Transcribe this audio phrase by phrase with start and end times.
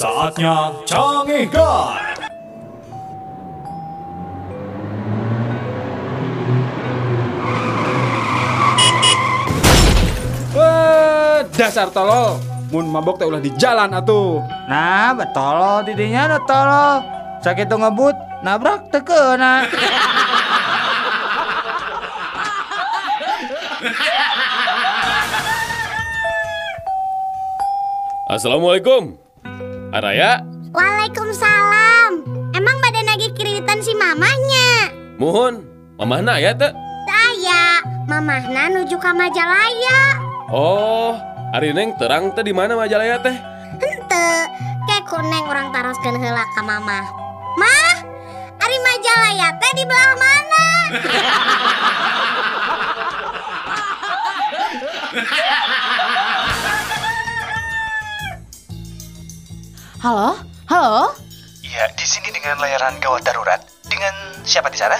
[0.00, 2.24] Saatnya canggih guard.
[10.56, 12.40] Wah, dasar tolol.
[12.72, 14.40] Mun mabok teh ulah di jalan atuh.
[14.72, 17.04] Nah, betul didinya ada tolo.
[17.44, 19.68] Sakit tuh ngebut, nabrak tekena.
[28.32, 29.19] Assalamualaikum.
[29.90, 30.38] Araya,
[30.70, 32.22] Waalaikumsalam.
[32.54, 34.94] Emang badan lagi kiritan si mamahnya?
[35.18, 35.66] mohon.
[36.00, 36.72] Mamahna ya teh?
[37.04, 40.00] Saya, mamahna nuju ke Majalaya.
[40.48, 41.12] Oh,
[41.52, 43.36] ari neng terang teh di mana Majalaya teh?
[43.76, 44.28] Hente,
[44.88, 47.04] kayak kuneng orang taroskeun heula ka mamah.
[47.60, 47.96] Mah,
[48.64, 50.64] ari Majalaya teh di belah mana?
[60.00, 60.32] Halo?
[60.64, 61.12] Halo?
[61.60, 63.60] Iya, di sini dengan layanan gawat darurat.
[63.84, 64.08] Dengan
[64.48, 64.96] siapa di sana?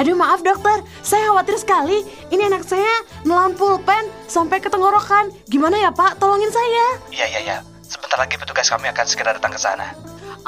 [0.00, 2.00] Aduh maaf dokter, saya khawatir sekali.
[2.32, 5.28] Ini anak saya nelan pulpen sampai ke tenggorokan.
[5.52, 6.16] Gimana ya pak?
[6.16, 6.96] Tolongin saya.
[7.12, 7.56] Iya, iya, iya.
[7.84, 9.92] Sebentar lagi petugas kami akan segera datang ke sana.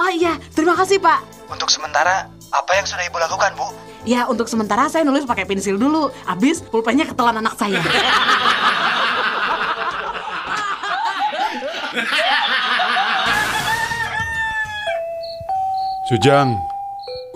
[0.00, 1.20] Oh iya, terima kasih pak.
[1.52, 3.68] Untuk sementara, apa yang sudah ibu lakukan, Bu?
[4.08, 6.08] Ya untuk sementara saya nulis pakai pensil dulu.
[6.24, 7.84] Abis pulpennya ketelan anak saya.
[16.08, 16.56] Sujang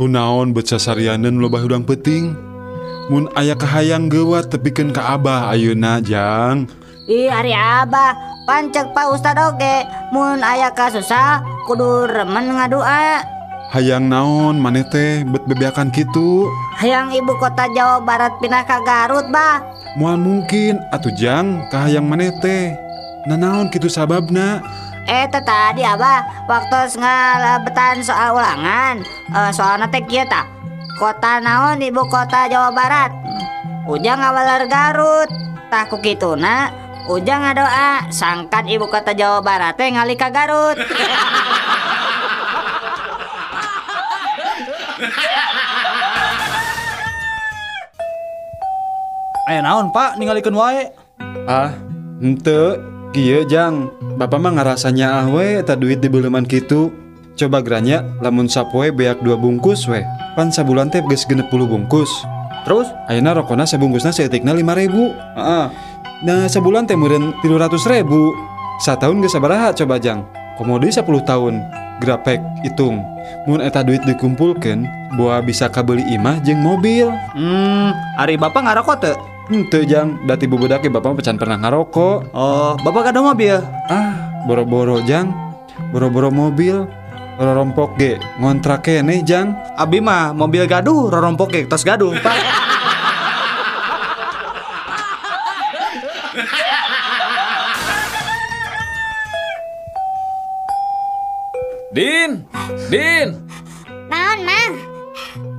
[0.00, 2.32] kunaon becasarianan loba hudang peting?
[3.12, 6.72] Mun ayah kahayang gewat tepikeun ke Abah Ayeuna Jang?
[7.04, 8.16] Ih Ari Abah.
[8.48, 9.84] Pancek Pak Ustad oge.
[10.08, 13.20] Mun ayah kasusah kudu remen ngadua.
[13.76, 16.48] Hayang naon maneh teh bet bebeakan gitu
[16.80, 19.60] Hayang ibu kota Jawa Barat pindah ke Garut bah.
[20.00, 20.80] Mual mungkin.
[20.96, 22.72] Atuh Jang kahayang maneh teh.
[23.28, 24.64] Nanaon kitu sababna?
[25.02, 29.02] Eh, teh tadi abah, waktu ngalabetan soal ulangan,
[29.34, 30.46] eh, soalnya teh kieu tah.
[31.00, 33.10] Kota naon ibu kota Jawa Barat?
[33.90, 35.26] Ujang ngawalar Garut.
[35.72, 36.70] Tah ku kituna,
[37.10, 40.78] Ujang ngadoa sangkan ibu kota Jawa Barat teh ngali ka Garut.
[49.50, 50.94] Ayo naon pak, ningalikeun wae.
[51.50, 51.74] Ah,
[52.22, 52.78] henteu,
[53.12, 53.92] kieu jang.
[54.16, 56.90] Bapak mah ngarasanya ah we eta duit di beuleman kitu.
[57.36, 60.00] Coba geranya lamun sapoe beak dua bungkus we.
[60.32, 62.08] Pan sabulan teh geus genep puluh bungkus.
[62.62, 65.12] Terus, Ayeuna rokona sabungkusna seetikna lima ribu.
[65.36, 65.66] Heeh.
[66.24, 68.32] Nah sebulan teh meureun tilu ratus ribu.
[68.80, 70.24] Satahun geus sabaraha coba jang?
[70.56, 71.54] Komodi 10 tahun.
[72.02, 72.98] Grapek hitung.
[73.46, 77.10] Mun eta duit dikumpulkeun, boa bisa kabeli imah jeung mobil.
[77.34, 79.14] hmm, ari bapak ngarokok teu?
[79.50, 82.30] Henteu jang, dati bubudak ge bapak pecan pernah ngarokok.
[82.30, 83.58] Oh, bapak kada mobil.
[83.90, 85.34] Ah, boro-boro jang.
[85.90, 86.86] Boro-boro mobil.
[87.42, 89.58] Rorompok ge ngontrak keneh jang.
[89.74, 92.38] Abi mah mobil gaduh, rorompok ge tos gaduh, pak.
[101.92, 102.48] Din,
[102.88, 103.41] Din.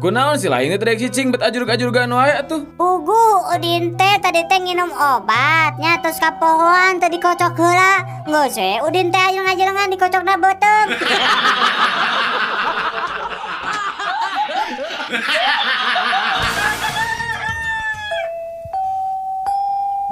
[0.03, 2.59] Kunaon sih lain teh cicing bet ajurug-ajurgan wae atuh.
[2.75, 3.23] Ugu,
[3.55, 8.03] Udin teh tadi teh nginum obatnya terus kapohoan tadi kocok heula.
[8.27, 10.91] Geus we Udin teh aya ngajelengan dikocokna beuteung.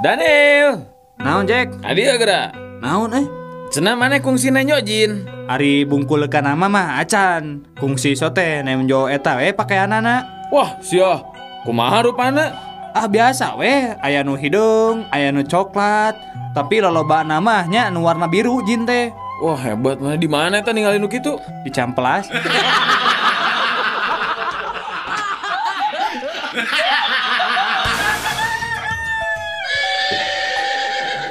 [0.07, 0.87] Daniel,
[1.19, 1.67] Naon Jack?
[1.83, 2.55] adi geura.
[2.79, 3.27] Naon eh?
[3.75, 5.40] Cenah maneh kungsi nyojin.
[5.51, 7.67] Ari bungkul ka nama mah acan.
[7.75, 10.47] Kungsi sote nemjo eta we pakaianana.
[10.47, 11.27] Wah, sia.
[11.67, 12.55] Kumaha rupana?
[12.95, 16.15] Ah biasa weh, aya nu hidung, aya nu coklat,
[16.55, 19.11] tapi loloba namanya nu warna biru jin teh.
[19.43, 21.35] Wah, hebat mana di mana eta ninggalin nu kitu?
[21.67, 22.31] Dicamplas.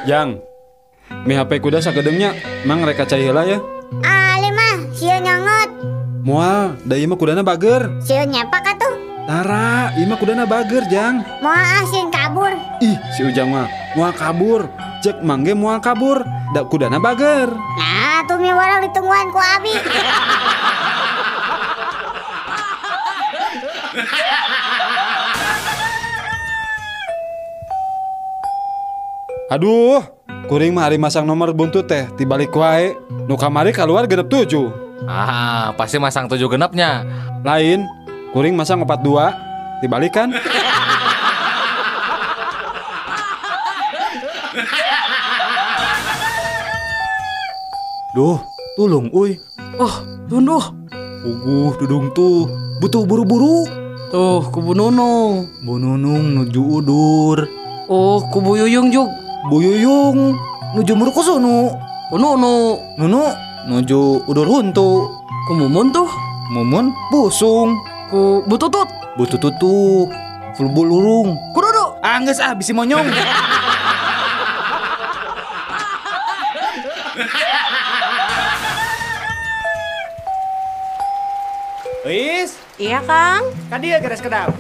[0.09, 0.50] Jang.
[1.29, 2.33] Mi HP kuda sagedengnya,
[2.65, 3.61] mang reka cai heula ya.
[4.01, 5.69] Ali mah, sieu nyongot.
[6.25, 7.93] Moal, da ieu mah kudana bager.
[8.01, 8.95] Sieu nyepak atuh.
[9.29, 11.21] Tara, ieu mah kudana bager, Jang.
[11.45, 12.57] Moal asin kabur.
[12.81, 14.65] Ih, si Ujang mah moal kabur.
[15.05, 16.25] Cek mangge moal kabur.
[16.57, 17.53] Da kudana bager.
[17.53, 19.75] Nah, tuh mi warang ditungguan ku Abi.
[29.51, 29.99] Aduh,
[30.51, 32.99] kuring mah hari masang nomor buntut teh tibalik wae.
[33.31, 34.67] Nu kamari keluar genep tujuh.
[35.07, 37.07] Ah, pasti masang tujuh genapnya.
[37.47, 37.87] Lain,
[38.35, 39.31] kuring masang opat dua.
[39.79, 40.35] Dibalik kan?
[48.11, 48.43] Duh,
[48.75, 49.39] Tulung uy.
[49.79, 49.95] Oh,
[50.27, 50.75] tunduh.
[51.23, 52.51] Uguh dudung tuh.
[52.83, 53.71] Butuh buru-buru.
[54.11, 55.47] Tuh, kubu Nunung.
[55.63, 57.47] Bu Nunung nuju udur.
[57.87, 59.20] Oh, kubu Yuyung juk.
[59.49, 60.37] Bu Yuyung
[60.77, 61.73] nuju murkusunu.
[62.11, 62.77] Ku Nunu.
[62.99, 63.23] Nunu
[63.71, 65.09] nuju udur huntu.
[65.49, 66.11] Ku Mumun tuh.
[66.53, 67.79] Mumun busung.
[68.11, 68.89] Ku Bututut.
[69.17, 70.07] Butuh tutu.
[70.59, 71.29] Fulbul urung.
[71.55, 71.85] Ku Dudu.
[72.03, 73.07] Ah, geus ah bisi monyong.
[82.05, 83.45] Wis, Iya, Kang.
[83.69, 84.57] kadia geres kedap.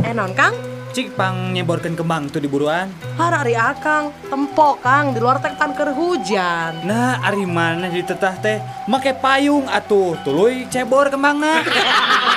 [0.00, 0.56] Eh, non, Kang.
[0.90, 2.90] Cik pang nyeborkeun kembang tuh di buruan.
[3.14, 6.82] Harari akang, tempo kang di luar teh tan keur hujan.
[6.82, 8.58] Nah, ari mana di tetah teh
[8.90, 11.62] make payung atuh tuluy cebor kembangna.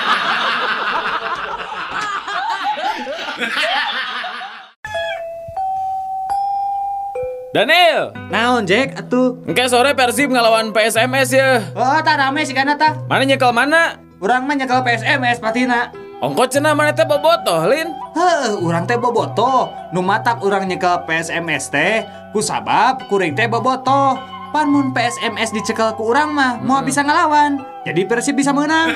[7.58, 9.42] Daniel, Naon Jack atuh?
[9.50, 11.62] engke sore Persib ngelawan PSMS ya.
[11.74, 13.02] Oh, tak rame sih kana tah.
[13.10, 13.98] Mana nyekel mana?
[14.22, 16.03] Urang mah nyekel PSMS patina.
[16.24, 17.92] Ongkot cenah mana teh bobotoh, Lin.
[18.16, 19.68] Heuh, urang teh bobotoh.
[19.92, 24.16] Nu matak urang nyekel PSMS teh ku sabab kuring teh bobotoh.
[24.56, 27.60] Pan mun PSMS dicekel ku urang mah mau bisa ngelawan.
[27.84, 28.96] Jadi Persib bisa menang.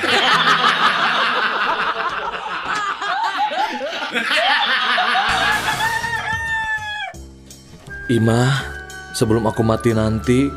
[8.08, 8.64] Imah,
[9.12, 10.48] sebelum aku mati nanti,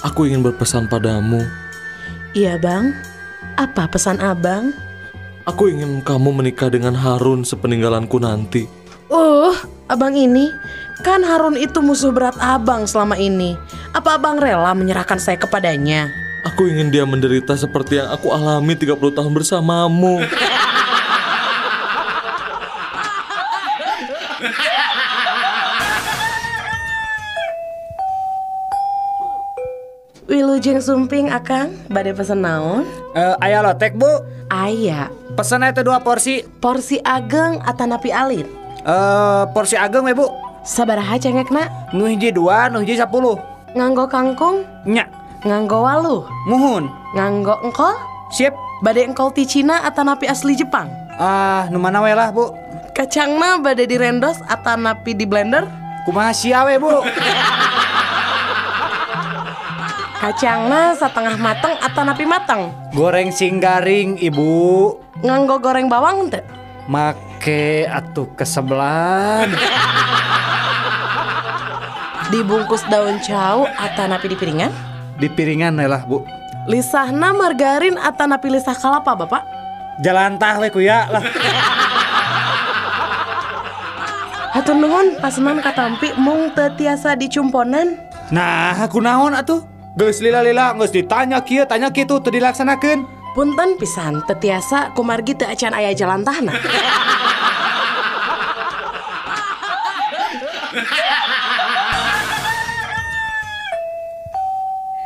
[0.00, 1.44] aku ingin berpesan padamu.
[2.32, 2.96] Iya, Bang.
[3.60, 4.72] Apa pesan Abang?
[5.50, 8.70] Aku ingin kamu menikah dengan Harun sepeninggalanku nanti.
[9.10, 9.50] Uh,
[9.90, 10.46] Abang ini
[11.02, 13.58] kan Harun itu musuh berat Abang selama ini.
[13.90, 16.06] Apa Abang rela menyerahkan saya kepadanya?
[16.46, 20.22] Aku ingin dia menderita seperti yang aku alami 30 tahun bersamamu.
[30.30, 32.86] Wilujeng sumping Akang, badai pesen naon?
[33.18, 34.06] Eh, aya lotek, Bu.
[34.46, 36.42] Aya, Pesan itu dua porsi.
[36.60, 38.46] porsi ageng atanapi alit.
[38.82, 40.26] Eh, porsi ageng we, Bu.
[40.60, 41.68] Sabaraha cengekna?
[41.96, 43.40] Nu hiji dua, nu hiji sepuluh.
[43.72, 45.06] Nganggo kangkung, Nya,
[45.46, 46.90] nganggo waluh, muhun.
[47.14, 47.94] nganggo engkol,
[48.30, 48.52] Sip.
[48.82, 50.90] badai engkol ti Cina atanapi asli Jepang.
[51.16, 52.50] Ah, nu mana we lah, Bu.
[52.92, 55.64] Kacangna badai direndos atanapi di blender.
[56.04, 57.00] Kumaha sia we, Bu?
[60.20, 62.68] Kacangna setengah mateng atanapi mateng.
[62.92, 64.52] Goreng singgaring, Ibu.
[65.24, 66.44] Nganggo goreng bawang teu?
[66.84, 69.48] Make atuh kesebelan.
[72.36, 74.68] Dibungkus daun cau atanapi di piringan.
[75.16, 76.20] Di piringan we lah, Bu.
[76.68, 79.40] Lisahna margarin atanapi lisah kalapa, Bapak.
[80.04, 81.24] Jalan tah we kuya lah.
[84.52, 87.96] Hatur nuhun pasenan katampi mung teu tiasa dicumponan.
[88.28, 89.69] Nah, aku naon atuh?
[89.98, 93.02] Geus lila-lila geus ditanya kieu, tanya kitu teu dilaksanakeun.
[93.34, 96.54] Punten pisan teu tiasa kumargi teu acan aya jalan tahna.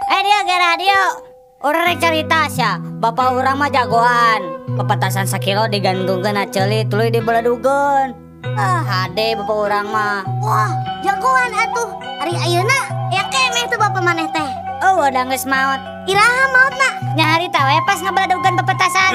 [0.05, 1.01] Eh dia ge radio.
[1.65, 2.77] Urang rek carita sia.
[3.01, 4.69] Bapak urang mah jagoan.
[4.77, 8.13] Pepetasan sakilo digantungkeun aceli tuluy dibeledugeun.
[8.53, 10.21] Ah, hade bapak urang mah.
[10.45, 11.89] Wah, jagoan atuh.
[12.21, 14.74] Ari ayeuna ya kemeh tuh bapak maneh teh.
[14.85, 15.81] Oh, udah geus maot.
[16.05, 16.91] Iraha maotna?
[17.17, 19.13] Nya hari teh we pas ngabeledugeun pepetasan.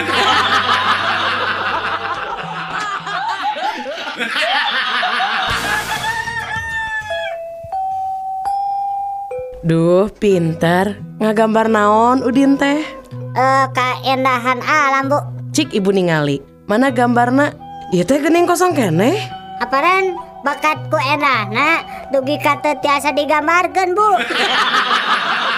[9.62, 10.98] Duh, pinter.
[11.22, 12.82] Ngagambar naon Udin teh?
[13.38, 15.22] Eh, keendahan alam, Bu.
[15.54, 16.42] Cik ibu ningali.
[16.66, 17.54] Mana gambarna?
[17.94, 19.22] Ieu teh geuning kosong keneh.
[19.62, 24.10] Aparen bakatku enahna dugi kata tiasa digambarkeun, Bu.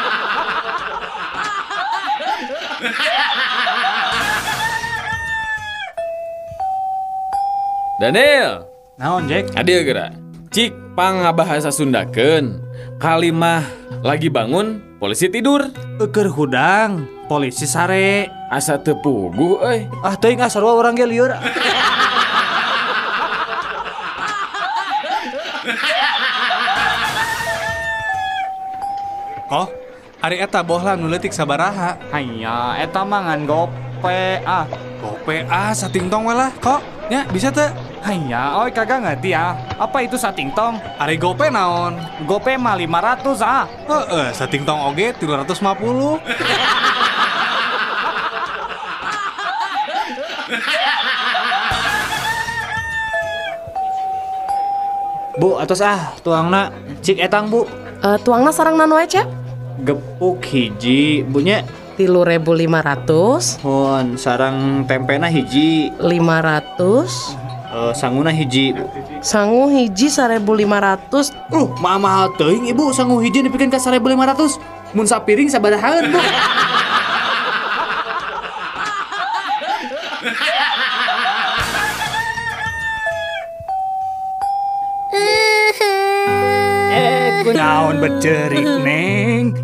[8.01, 8.65] Daniel
[8.97, 10.17] naon Jack Adil gerak
[10.49, 12.57] Cik pang bahasa Sundaken
[12.97, 13.61] kalimah
[14.01, 15.69] lagi bangun polisi tidur
[16.01, 21.29] Eker hudang polisi sare asa tepugu eh ah teh nggak urang ge lieur.
[29.51, 29.67] Oh,
[30.23, 31.99] Ari eta bohlah nuletik sabaraha.
[32.15, 34.63] Hanya eta mangan gope ah.
[35.03, 36.79] Gope ah sating tong walah kok.
[37.11, 37.90] Ya bisa teh.
[38.01, 39.53] Hanya, oi kagak ngerti ah.
[39.77, 40.81] Apa itu sating tong?
[40.97, 42.01] Ari gope naon?
[42.25, 43.69] Gope mah 500 ah.
[43.85, 46.17] Heeh, sating tong oge 350.
[55.37, 56.73] Bu, atos ah tuangna
[57.05, 57.69] cik etang, Bu.
[58.01, 59.29] Eh, tuangna sarang nanu ecep?
[59.85, 61.61] Gepuk hiji, bunya
[61.97, 67.37] Tilu ribu lima ratus Hon, sarang tempena hiji, Lima ratus
[67.71, 68.75] eh, sanguna hiji.
[69.21, 71.67] Sangu hiji sarebu lima ratus Uh,
[71.99, 74.59] mahal teuing ibu sangu hiji dipikeun ka 1500.
[74.95, 76.19] Mun sapiring sabarahaan, Bu.
[86.91, 89.55] Eh, kunaon becerik, Neng?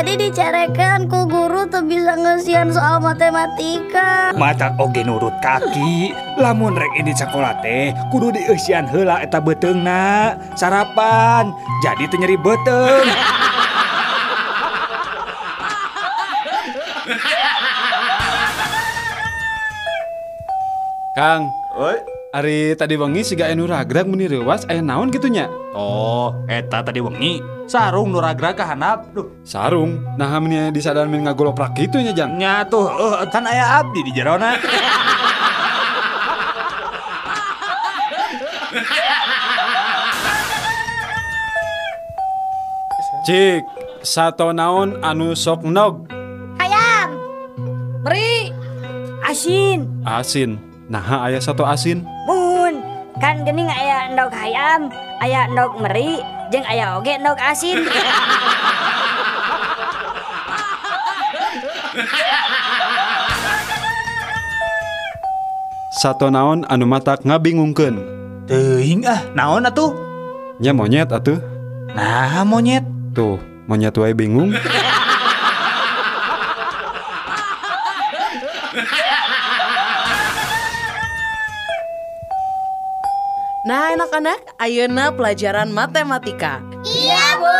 [0.00, 4.32] Tadi dicarekan ku guru tuh bisa ngesian soal matematika.
[4.32, 6.16] Mata oge nurut kaki.
[6.40, 11.52] Lamun rek ini sekolah teh Kudu dieusian heula eta beteungna Sarapan.
[11.84, 13.12] Jadi teu nyeri beteung
[21.12, 21.52] Kang,
[22.30, 25.50] Ari tadi wengi siga anu ragrag meni rewas aya naon gitunya?
[25.74, 29.98] Oh, eta tadi wengi Sarung nuragra ka handap Duh, Sarung.
[30.14, 32.38] Nah meni disadar men ngagoloprak gitu nya jang.
[32.38, 34.54] nya tuh eh, kan aya abdi di jerona
[43.26, 43.66] Cik,
[44.06, 46.06] sato naon anu sok nog
[46.62, 47.10] Ayam.
[48.06, 48.54] Beri.
[49.26, 49.82] Asin.
[50.06, 50.69] asin.
[50.90, 52.02] Nah aya satu asin.
[52.26, 52.82] Mun.
[53.22, 54.90] Kan gening aya endog ayam,
[55.22, 56.18] aya endog meri,
[56.50, 57.86] jeung aya oge endog asin.
[66.00, 67.94] Sato naon anu matak ngabingungkeun.
[68.50, 69.94] Teuing ah, naon atuh?
[70.58, 71.38] Nya monyet atuh.
[71.94, 72.82] Nah, monyet
[73.14, 73.38] Tuh,
[73.70, 74.50] monyet wae bingung.
[83.70, 87.54] Nah anak-anak, ayeuna pelajaran matematika Iya, Bu.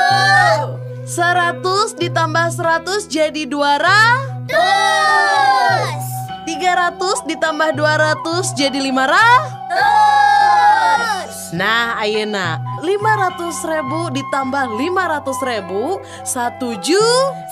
[1.06, 6.02] 100 ditambah 100 jadi 200 Terus.
[6.50, 11.34] 300 ditambah 200 jadi 500 Terus.
[11.54, 16.98] Nah ayeuna 500 ribu ditambah 500 ribu Satu ju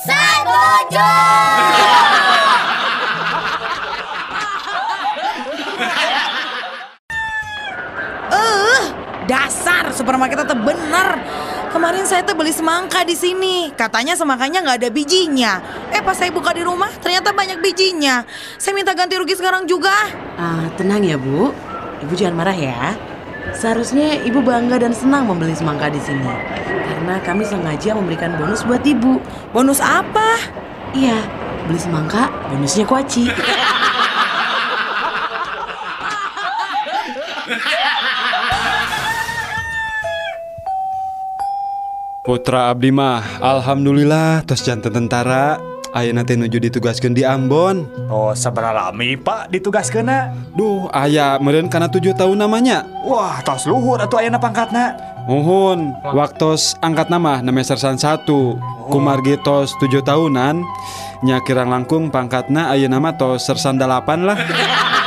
[0.03, 0.99] Setuju.
[0.99, 1.07] Eh,
[9.28, 11.08] dasar supermarket itu bener.
[11.68, 13.68] Kemarin saya tuh beli semangka di sini.
[13.76, 15.61] Katanya semangkanya nggak ada bijinya.
[15.92, 18.25] Eh pas saya buka di rumah ternyata banyak bijinya.
[18.56, 19.92] Saya minta ganti rugi sekarang juga.
[20.40, 21.52] Ah, tenang ya bu,
[22.00, 22.97] ibu jangan marah ya.
[23.52, 26.28] Seharusnya ibu bangga dan senang membeli semangka di sini,
[26.68, 29.20] karena kami sengaja memberikan bonus buat ibu.
[29.56, 30.37] Bonus apa?
[30.92, 31.16] Iya,
[31.64, 33.28] beli semangka, bonusnya kuaci.
[42.28, 45.56] Putra abdi mah alhamdulillah tos jantan tentara
[45.97, 47.88] ayeuna teh nuju ditugaskeun di Ambon.
[48.12, 50.52] Oh, sabaraha lami, Pak, ditugaskeunna?
[50.52, 52.85] Duh, aya meureun kana 7 tahun namanya.
[53.08, 54.92] Wah, tos luhur atuh ayeuna pangkatna.
[55.25, 58.61] Mohon, waktos angkat nama nama sersan satu
[58.92, 60.61] Kumargi tos 7 tahunan
[61.25, 64.37] Nya kirang langkung pangkatna ayeuna nama tos sersan dalapan lah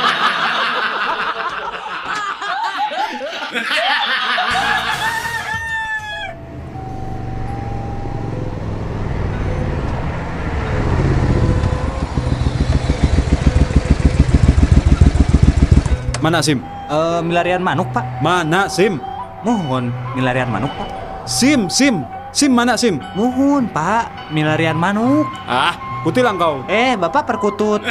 [16.22, 16.62] Mana Sim?
[16.86, 18.22] Eh, milarian manuk, Pak.
[18.22, 19.02] Mana Sim?
[19.42, 20.86] Mohon, milarian manuk, Pak.
[21.26, 23.02] Sim, Sim, Sim mana Sim?
[23.18, 24.30] Mohon, Pak.
[24.30, 25.26] Milarian manuk.
[25.50, 25.74] Ah,
[26.06, 26.62] putih kau.
[26.70, 27.82] Eh, Bapak perkutut.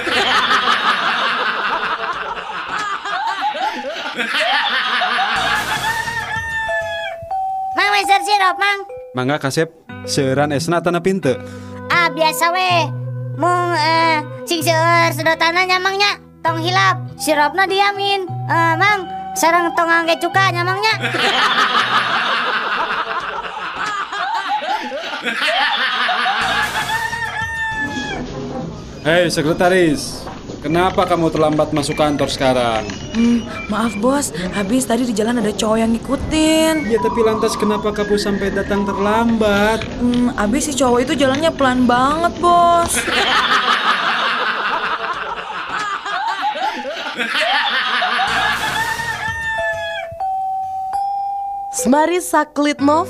[7.76, 8.80] Mang meser sirup, Mang.
[9.12, 9.68] Mangga kasep
[10.08, 11.36] seueuran esna tanah pinte.
[11.92, 12.88] Ah, biasa we.
[13.36, 16.31] Mung eh sing seueur sedotanna nyamangnya.
[16.42, 18.26] Tong hilap, sirupna diamin.
[18.26, 19.06] Eh, Mang,
[19.38, 20.98] sareng tong angge cuka nyamangnya.
[29.06, 30.26] Hei sekretaris,
[30.66, 32.90] kenapa kamu terlambat masuk kantor sekarang?
[33.14, 36.90] Hmm, maaf bos, habis tadi di jalan ada cowok yang ngikutin.
[36.90, 39.86] Ya tapi lantas kenapa kamu sampai datang terlambat?
[40.02, 42.98] Hmm, habis si cowok itu jalannya pelan banget bos.
[51.82, 53.10] Semari saklit mov,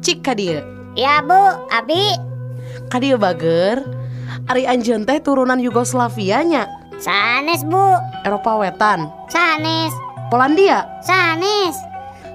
[0.00, 0.64] cik kadia.
[0.96, 1.36] Ya, Bu,
[1.68, 2.16] Abi.
[2.88, 3.84] Kadia bager,
[4.48, 6.64] Ari Anjeun teh turunan Yugoslavia nya,
[6.96, 8.00] Sanes, Bu.
[8.24, 9.92] Eropa Wetan, Sanes.
[10.32, 10.88] Polandia.
[11.04, 11.76] Sanes.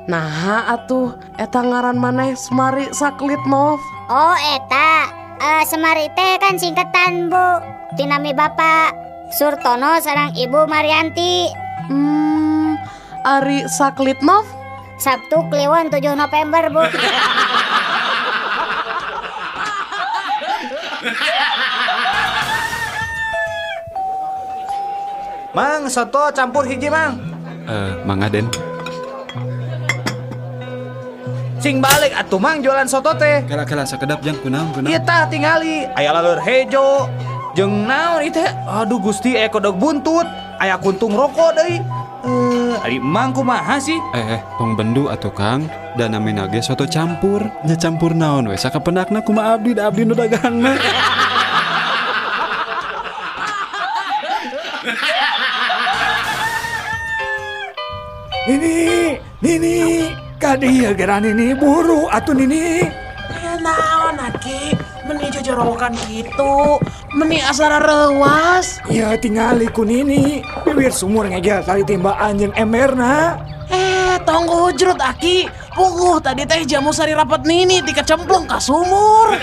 [0.06, 3.82] Nah atuh, eta ngaran maneh Semari saklit mov.
[4.06, 5.10] Oh, eta.
[5.42, 7.48] Eh, Semari teh kan singkatan bu
[7.98, 8.94] Tinami Bapak
[9.34, 11.50] Surtono sarang Ibu Marianti
[11.90, 12.78] Hmm,
[13.26, 14.61] Ari Saklitnov?
[15.02, 16.86] Sabtu Kliwon 7 November bu
[25.58, 27.20] Mang, soto campur hiji mang.
[27.68, 28.48] Eh, Mang Aden.
[31.60, 33.42] Sing balik atuh mang jualan soto teh.
[33.46, 34.90] Kela-kela sakedap jang kunaon kunaon.
[34.90, 37.06] Ieu tah tingali aya laleur hejo.
[37.58, 38.50] Jeung naon ieu teh?
[38.70, 40.26] Aduh Gusti aya kodok buntut,
[40.58, 41.82] aya kuntung rokok deui.
[42.22, 43.98] Eh, ari mang kumaha sih?
[44.14, 45.66] Eh, eh, tong bendu atuh Kang.
[45.98, 47.42] Dan namina ge soto campur.
[47.66, 50.78] Nya campur naon we sakapenakna kumaha abdi da abdi nu dagangna.
[58.42, 59.78] Nini, Nini,
[60.42, 62.82] kadi ya geran ini buru atuh Nini.
[63.32, 64.74] Ya naon Aki,
[65.06, 66.82] meni jojorokan gitu,
[67.16, 68.80] meni asara rewas.
[68.88, 73.40] Ya tingali ku Nini, bibir sumur ngegel kali timba anjing emerna.
[73.72, 79.36] Eh, tonggo jerut Aki, puguh tadi teh jamu sari rapat nini dikecemplung ka sumur.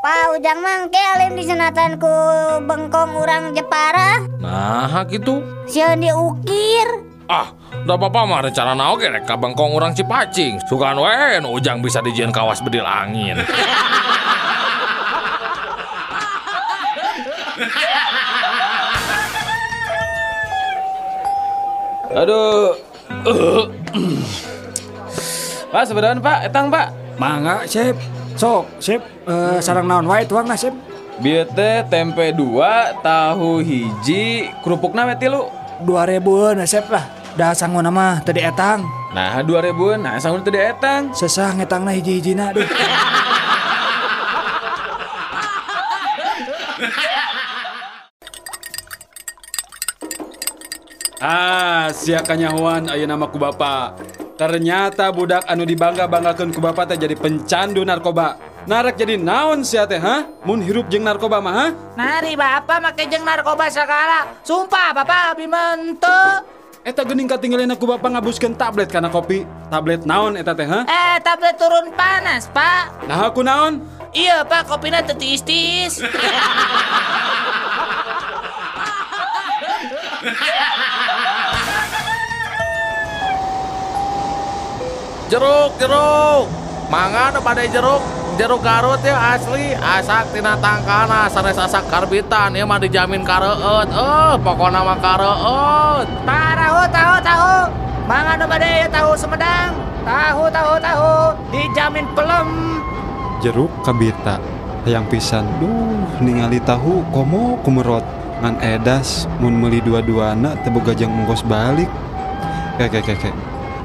[0.00, 2.08] Pak Ujang mang ke alim di senatan ku
[2.64, 6.88] bengkong urang Jepara Nah gitu Sieun diukir
[7.28, 11.56] Ah Da apa mah rencana naon ge rek ka bengkong urang Cipacing Sugan we nu
[11.56, 13.40] ujang bisa dijieun kawas bedil angin
[22.10, 22.74] Aduh.
[25.70, 26.90] Pak, sebenarnya Pak, etang Pak.
[27.14, 27.94] Mangga, Sip.
[28.34, 28.98] Sok, Sip.
[29.30, 30.74] Eh, sarang naon wae tuang Sip.
[31.22, 35.46] Bieu teh tempe dua, tahu hiji, kerupukna we tilu.
[35.86, 37.19] Dua ribuan Sip lah.
[37.38, 38.82] Dah sanggup nama tadi etang.
[39.14, 41.14] Nah, dua ribuan, nah sanggup tadi etang.
[41.14, 42.66] Sesah ngetangna hiji-hijina duh.
[51.20, 53.92] Ah, sia kanyahoan aya nama ku bapa.
[54.40, 58.40] Ternyata budak anu dibangga-banggakeun ku bapa teh jadi pencandu narkoba.
[58.64, 60.24] Narek jadi naon sia teh, ha?
[60.48, 61.66] Mun hirup jeung narkoba mah, ha?
[61.92, 64.32] Nari bapak make jeung narkoba segala.
[64.40, 66.20] Sumpah bapak abi mente.
[66.80, 69.44] Eta geuning katinggalin aku bapa ngabuskeun tablet kana kopi.
[69.68, 70.88] Tablet naon eta teh, ha?
[70.88, 73.04] Eh tablet turun panas pak.
[73.04, 73.84] Nah aku naon?
[74.16, 76.00] Iya pak kopinya tetis-tis.
[85.28, 86.44] Jeruk, jeruk.
[86.88, 88.19] Mangga nu pada jeruk.
[88.40, 93.84] Jeruk Garut ya asli, asak tina tangkana sanes asak karbitan ya mah dijamin kareueut.
[93.84, 96.08] Eh, pokona mah kareueut.
[96.24, 97.52] Pak tahu tahu tahu.
[98.08, 99.76] Mangan nu bade tahu Sumedang.
[100.08, 101.36] Tahu tahu tahu.
[101.52, 102.80] Dijamin pelem.
[103.44, 104.40] Jeruk kabita.
[104.88, 105.44] Hayang pisan.
[105.60, 108.08] Duh, ningali tahu komo kumerot.
[108.40, 111.92] Ngan edas mun meuli dua-duana teu boga jang ongkos balik.
[112.80, 113.36] Kek kek kek.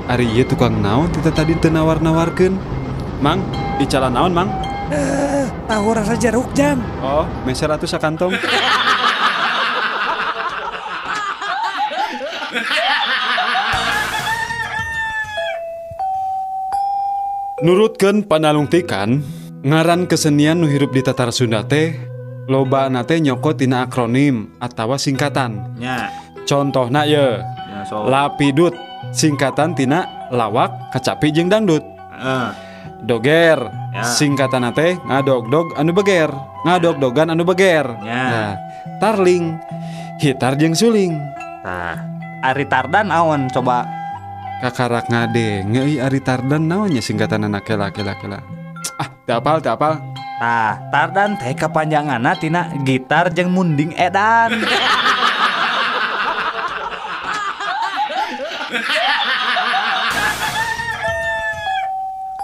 [0.08, 2.85] Ari ieu tukang naon kita tadi teu nawar-nawarkeun.
[3.24, 3.40] Mang,
[3.80, 4.52] bicara naon, Mang?
[4.92, 6.84] Eh, tahu rasa jeruk jam.
[7.00, 8.36] Oh, meser atuh sakantong.
[17.66, 19.24] Nurutkeun panalungtikan,
[19.66, 21.98] ngaran kesenian nu hirup di tatar Sunda teh
[22.46, 25.74] loba nate nyokot tina akronim atawa singkatan.
[25.80, 26.14] Nya.
[26.46, 28.06] Contohna ye, Ya, so.
[28.06, 28.78] Lapidut
[29.10, 31.82] singkatan tina lawak, kacapi jeung dangdut.
[32.14, 32.65] Eh.
[33.06, 34.04] Doger Ya.
[34.04, 36.28] singkatan teh ngadog-dog anu beger,
[36.68, 37.88] ngadog-dogan anu beger.
[38.04, 38.24] Ya.
[38.28, 38.52] Nah,
[39.00, 39.56] tarling,
[40.20, 41.16] hitar jeung suling.
[41.64, 41.96] Tah,
[42.44, 43.88] Ari Tardan awan coba
[44.60, 48.40] Kakarak ngade, ngeuy ari tardan naonnya singkatan anak kela kela kela.
[49.00, 50.00] Ah, teu apal, teu apal.
[50.40, 54.56] Tah, Tardan teh kepanjanganna tina gitar jeung munding edan.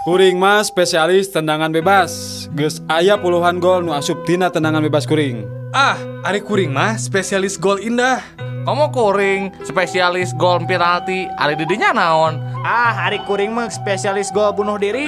[0.02, 2.10] Kuring mas spesialis tendangan bebas.
[2.58, 5.46] Geus aya puluhan gol nu asup tina tendangan bebas kuring.
[5.70, 5.94] Ah,
[6.26, 8.18] Ari Kuring mah spesialis gol indah.
[8.66, 12.38] Kamu kuring spesialis gol penalti, ari didinya naon?
[12.62, 15.06] ah, Ari Kuring mah spesialis gol bunuh diri.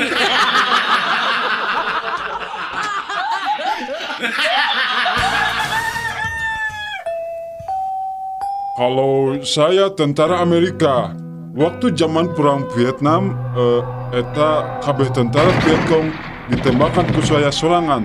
[8.74, 11.14] Kalau saya tentara Amerika,
[11.54, 13.82] waktu zaman perang Vietnam, eh,
[14.18, 16.10] eta kabeh tentara Vietcong
[16.50, 18.02] ditembakkan ku saya sorangan.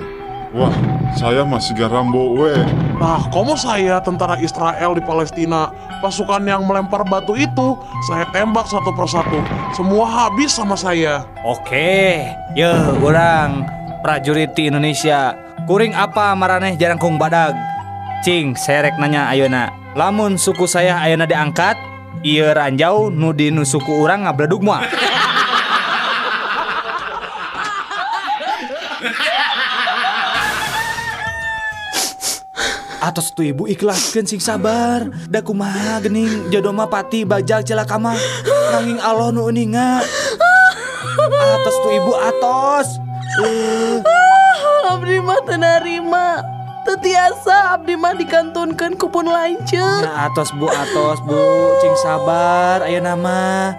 [0.50, 0.74] Wah,
[1.14, 2.58] saya masih garambo we.
[2.98, 5.70] Nah, kamu saya tentara Israel di Palestina.
[6.02, 7.78] Pasukan yang melempar batu itu,
[8.10, 9.38] saya tembak satu persatu.
[9.78, 11.22] Semua habis sama saya.
[11.46, 12.26] Oke,
[12.58, 13.62] ya orang
[14.02, 15.38] prajurit di Indonesia.
[15.70, 17.54] Kuring apa maraneh jarang kong badag?
[18.26, 19.70] Cing, saya rek nanya ayeuna.
[19.94, 21.78] Lamun suku saya ayeuna diangkat,
[22.24, 24.84] ieu ranjau nu di nu suku urang ngabledug moal.
[33.00, 35.08] Atos tu ibu ikhlaskeun sing sabar.
[35.32, 38.20] Da kumaha gening jodoh mah pati bajal celaka mah.
[38.76, 40.04] Nanging Allah nu uninga
[41.40, 43.00] Atos tu ibu atos.
[43.40, 44.04] Eh,
[44.92, 45.56] Abdi mah teu
[47.00, 50.04] Tetiasa abdi mah dikantunkeun kupun lanceuk.
[50.04, 51.40] Nah atos bu atos bu
[51.80, 53.72] Cing sabar ayo nama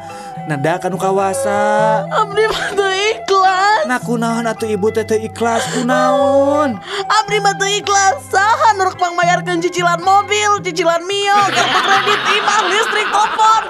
[0.48, 3.84] Nada kanu kawasa Abdi mah teu ikhlas.
[3.84, 6.80] Nah kunaon atuh ibu teh ikhlas kunaon
[7.12, 8.24] Abdi mah teu ikhlas.
[8.32, 13.62] Saha nu rek pangmayarkeun cicilan mobil, cicilan mio, kartu kredit, imah, listrik, telepon.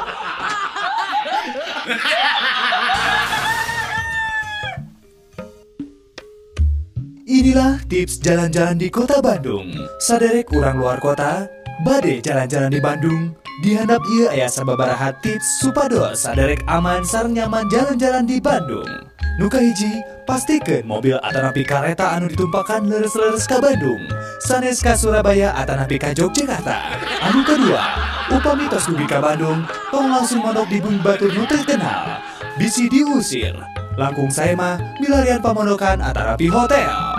[7.30, 9.70] Inilah tips jalan-jalan di kota Bandung.
[10.02, 11.46] Saderek orang luar kota,
[11.86, 13.38] bade jalan-jalan di Bandung.
[13.62, 19.06] Dihandap ia aya sababaraha tips supados saderek aman sareng nyaman jalan-jalan di Bandung.
[19.38, 24.02] Nuka hiji, pastikan mobil atanapi kareta anu ditumpakan leres-leres ka Bandung.
[24.42, 26.98] Sanes ka Surabaya atanapi ka Yogyakarta.
[27.30, 27.94] Anu kedua,
[28.34, 29.62] upami tos dugi ka Bandung,
[29.94, 32.18] tong langsung mondok di bumi batu nu terkenal.
[32.58, 33.54] Bisi diusir.
[33.94, 37.09] Langkung saya mah milarian pamondokan atanapi hotel.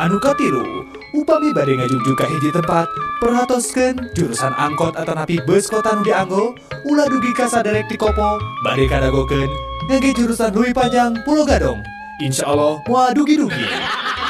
[0.00, 2.88] Anu katilu, upami bade ngajungju ka hiji tempat,
[3.20, 6.56] perhatoskeun jurusan angkot atanapi bus kota nu dianggo,
[6.88, 9.52] ulah dugi ka saderek di kopo, bade kadagokeun
[9.92, 11.84] ngage jurusan Lui Panjang Pulau Gadong.
[12.24, 12.80] Insya Allah,
[13.12, 13.68] dugi-dugi.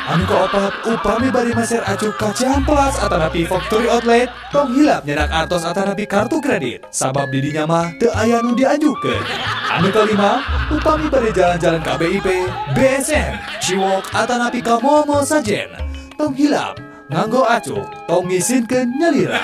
[0.03, 1.79] Anu keopat, upami bari maser
[2.19, 6.83] ka Ciamplas atanapi factory outlet, tong hilap nyenak atos atanapi kartu kredit.
[6.91, 9.23] Sabab didinya mah teu aya nu diajukeun.
[9.71, 10.43] Anu kelima,
[10.75, 12.27] upami bari jalan-jalan ka BIP,
[12.75, 15.71] BSM, Ciwok atanapi ka Momo Sajen.
[16.19, 19.39] Tong hilap, nganggo acuk, tong ngisinkeun nyalira.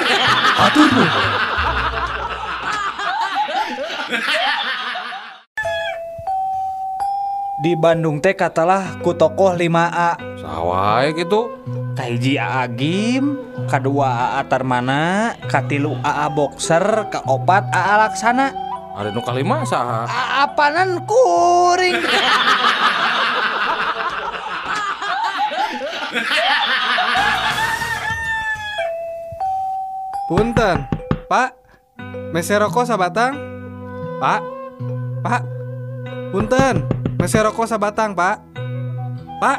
[0.59, 1.33] Atur nuhun.
[7.59, 11.61] Di Bandung teh katalah ku tokoh 5A Sawai gitu.
[11.93, 13.37] Kahiji AA Gim
[13.69, 18.55] Kadua AA Tarmana Katilu AA Boxer Kaopat AA Laksana
[18.97, 20.07] Ada nu kalima saha?
[20.47, 21.99] Apanan kuring
[30.29, 30.85] Punten,
[31.25, 31.57] Pak.
[32.37, 33.33] Mese rokok sabatang?
[34.21, 34.45] Pak.
[35.25, 35.43] Pak.
[36.29, 36.85] Punten,
[37.17, 38.37] mese rokok sabatang, Pak.
[39.41, 39.59] Pak.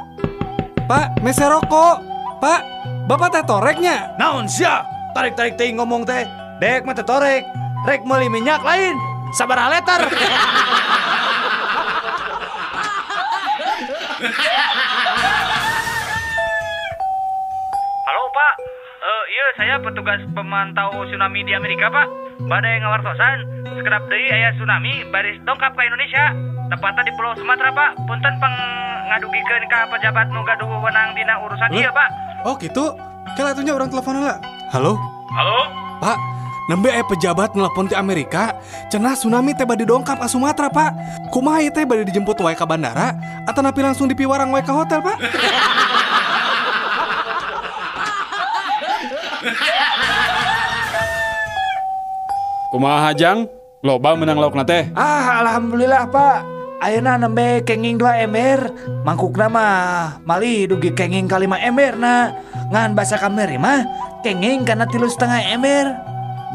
[0.90, 2.02] Pak, mese rokok.
[2.42, 2.62] Pak,
[3.06, 4.10] Bapak teh toreknya.
[4.18, 4.82] Naon sia
[5.14, 6.26] Tarik-tarik teh ngomong teh
[6.58, 7.46] Dek mah teh torek
[7.86, 8.98] Rek meuli minyak lain
[9.38, 10.02] Sabar letter
[18.10, 18.54] Halo Pak,
[19.00, 22.08] Eh iya saya petugas pemantau tsunami di Amerika Pak.
[22.50, 23.38] Badai ngawartosan,
[23.78, 26.59] sekedap deui aya tsunami baris dongkap ke Indonesia.
[26.70, 27.98] Tepatnya di Pulau Sumatera Pak.
[28.06, 28.56] Punten peng
[29.10, 32.10] ngadugikeun ka pejabat nu gaduh wewenang dina urusan ieu Pak.
[32.46, 32.94] Oh gitu.
[33.34, 34.38] Kela atunya orang telepon lah.
[34.70, 34.94] Halo,
[35.34, 35.60] Halo?
[35.98, 36.18] Pak.
[36.70, 38.54] Nembe aya pejabat nelpon ti Amerika,
[38.94, 40.94] cenah tsunami teh bade dongkap ka Sumatera, Pak.
[41.34, 43.18] Kumaha ieu teh bade dijemput wae ka bandara
[43.50, 45.18] atau napi langsung dipiwarang wae ka hotel, Pak?
[52.70, 53.50] Kumaha Jang?
[53.82, 54.94] Loba menang lauk teh.
[54.94, 58.72] Ah alhamdulillah pak Ayeuna nembe kenging 2 ember.
[59.04, 62.32] Mangkukna mah Mali dugi kenging kalima ember na.
[62.72, 63.84] Ngan basa kamari mah
[64.24, 65.92] kenging karena tilu setengah ember.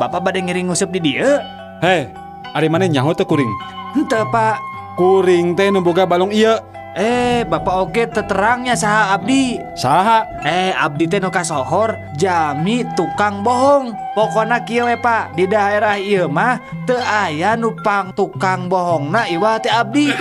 [0.00, 1.38] Bapak bade ngiring ngusep di dia
[1.78, 2.10] Hei,
[2.56, 3.50] Ari mana nyaho teh kuring?
[3.94, 4.58] Ente pak.
[4.96, 6.58] Kuring teh nemboga balong iya
[6.94, 9.58] Eh Bapak oge teterangnya saha Abdi?
[9.74, 10.30] Saha?
[10.46, 13.90] Eh Abdi teh nu sohor Jami tukang bohong.
[14.14, 15.34] Pokona kile Pak.
[15.34, 19.26] Di daerah ieu mah teu aya nupang tukang bohong na
[19.58, 20.14] teh Abdi.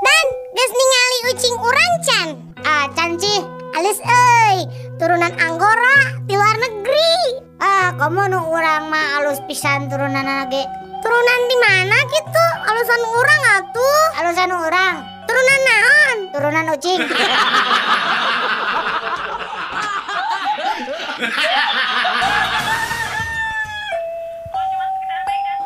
[0.00, 0.24] Dan
[0.56, 2.28] geus ningali ucing urang can
[2.64, 3.44] ah can cih
[3.76, 4.64] alis euy.
[4.96, 7.44] Turunan Anggora di luar negeri.
[7.62, 10.62] Ah, kamu nu urang mah alus pisan turunan ge.
[11.04, 12.46] Turunan di mana gitu?
[12.64, 14.04] Alusan urang atuh.
[14.22, 14.96] Alusan urang.
[15.28, 16.16] Turunan naon?
[16.32, 17.00] Turunan ucing.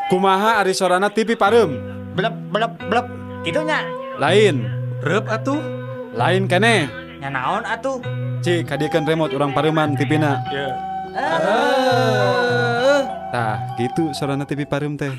[0.09, 1.69] Kumaha ari sorana TV parem?
[2.17, 3.07] Blep blep blep.
[3.45, 3.85] Gitunya.
[4.19, 4.67] Lain.
[5.05, 5.61] Rep atuh.
[6.17, 6.91] Lain kene.
[7.23, 8.03] Nya naon atuh?
[8.43, 10.43] Cik, kadiekeun remote orang pareman TV-na.
[11.15, 11.31] Ya.
[13.29, 15.13] Tah, gitu sorana TV parem teh.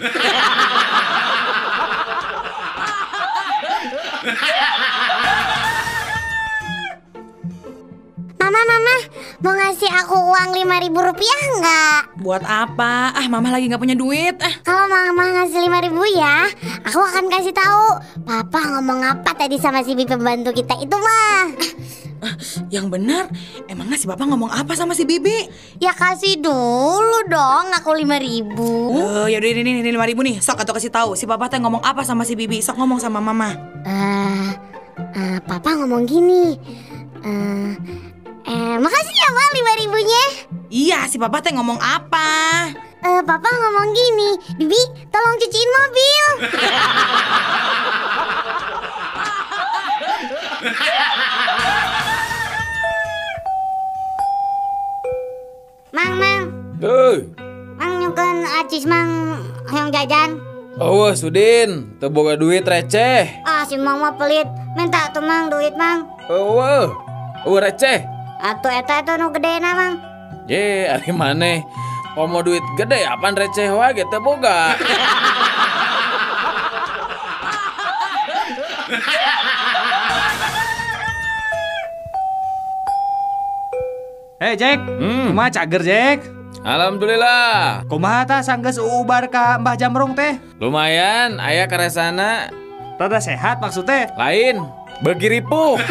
[8.40, 8.96] Mama, mama,
[9.44, 12.00] mau ngasih aku uang lima ribu rupiah nggak?
[12.24, 13.14] Buat apa?
[13.14, 14.40] Ah, mama lagi nggak punya duit.
[14.42, 16.50] Ah, Kalau mama ngasih lima ribu ya,
[16.82, 17.86] aku akan kasih tahu.
[18.26, 21.46] Papa ngomong apa tadi sama si bibi pembantu kita itu mah?
[22.74, 23.32] Yang benar.
[23.66, 25.50] Emangnya si Bapak ngomong apa sama si Bibi?
[25.82, 28.96] Ya kasih dulu dong aku lima ribu.
[28.96, 30.40] Oh, ya udah ini ini lima ribu nih.
[30.40, 32.60] Sok atau kasih tahu si Papa teh ngomong apa sama si Bibi.
[32.60, 33.56] Sok ngomong sama Mama.
[33.84, 34.50] Eh,
[35.16, 36.56] eh, Papa ngomong gini.
[37.20, 37.72] Eh,
[38.48, 40.24] eh, makasih ya ma lima ribunya.
[40.70, 42.30] Iya, si Papa teh ngomong apa?
[43.00, 44.30] Eh, Papa ngomong gini,
[44.60, 46.26] Bibi tolong cuciin mobil.
[56.00, 56.44] mang, mang,
[56.80, 57.28] Hei,
[57.76, 59.36] mang nyukeun acis mang
[59.68, 60.40] yang jajan.
[60.80, 63.28] awas Sudin, teboga duit receh.
[63.44, 64.48] Ah, si mang mah pelit.
[64.80, 66.08] Minta tuh mang duit mang.
[66.32, 66.88] Awas,
[67.44, 68.00] awas receh.
[68.40, 69.94] Atuh eta itu nu gede na mang.
[70.48, 71.68] Ye, ari maneh.
[72.16, 74.80] Mau duit gede, apaan receh wae teu boga.
[84.40, 85.36] Hei Jack, Hmm.
[85.36, 86.20] kumaha cager Jack?
[86.64, 87.84] Alhamdulillah.
[87.92, 90.40] Kumaha tah sanggeus ubar ka Mbah Jamrong teh?
[90.64, 92.48] Lumayan, aya karesana.
[92.96, 94.08] Rada sehat maksudnya?
[94.16, 94.64] Lain,
[95.04, 95.76] bagi ripuh.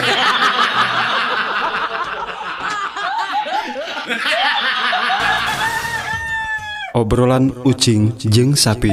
[6.97, 8.91] Obrolan ucing jeung sapi.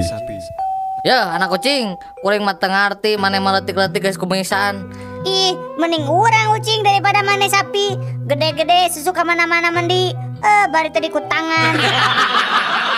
[1.05, 4.89] Ya, anak kucing, kuring mah teu ngarti mana meletik-letik guys kumisan.
[5.25, 7.97] Ih, mending orang ucing daripada mana sapi.
[8.29, 10.13] Gede-gede susu ke mana-mana mandi.
[10.37, 11.73] Eh, bari tadi tangan.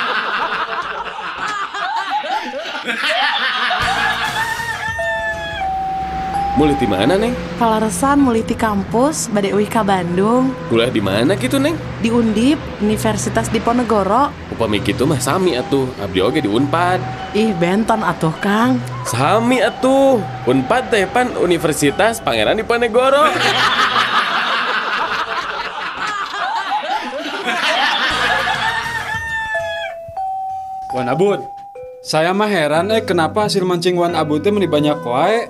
[6.58, 7.38] Mulai di mana, Neng?
[7.62, 11.78] Palaresan mulai di kampus, Bade Uih ka Bandung, Kuliah di mana gitu, Neng?
[12.02, 14.34] di Undip, Universitas Diponegoro.
[14.50, 16.98] Upami kitu mah sami atuh, abdi oge di Unpad.
[17.38, 18.82] Ih, benton atuh Kang.
[19.06, 20.17] Sami atuh.
[20.50, 23.30] Unpad teh pan Universitas Pangeran Diponegoro.
[30.89, 31.46] Wan Abud,
[32.02, 35.46] saya mah heran eh kenapa hasil mancing Wan Abud teh meni banyak wae.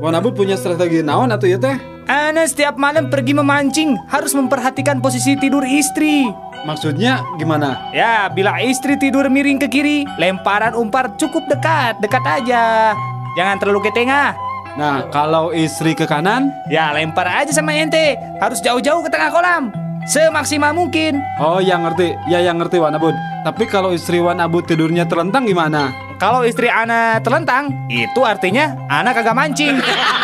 [0.00, 1.76] Wan Abud punya strategi naon atuh ya teh?
[2.08, 6.24] Ana setiap malam pergi memancing harus memperhatikan posisi tidur istri.
[6.64, 7.76] Maksudnya gimana?
[7.92, 12.96] Ya, bila istri tidur miring ke kiri, lemparan umpan cukup dekat, dekat aja.
[13.36, 14.32] Jangan terlalu ke tengah.
[14.80, 16.48] Nah, kalau istri ke kanan?
[16.72, 18.16] Ya, lempar aja sama ente.
[18.40, 19.68] Harus jauh-jauh ke tengah kolam.
[20.08, 21.20] Semaksimal mungkin.
[21.36, 22.16] Oh, yang ngerti.
[22.32, 23.12] Ya, yang ngerti Wan Abud.
[23.44, 25.92] Tapi kalau istri Wan Abud tidurnya terlentang gimana?
[26.20, 29.80] Kalau istri Ana terlentang, itu artinya Ana kagak mancing.